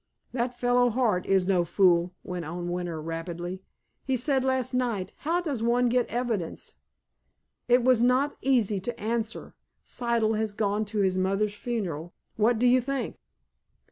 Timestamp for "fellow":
0.59-0.89